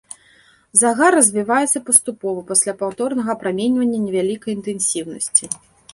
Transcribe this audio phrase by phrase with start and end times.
[0.81, 5.45] Загар развіваецца паступова пасля паўторнага апраменьвання невялікай інтэнсіўнасці.